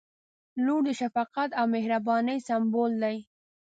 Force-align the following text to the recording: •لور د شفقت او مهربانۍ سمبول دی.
•لور 0.65 0.81
د 0.87 0.89
شفقت 0.99 1.49
او 1.59 1.65
مهربانۍ 1.75 2.37
سمبول 2.47 2.91
دی. 3.03 3.17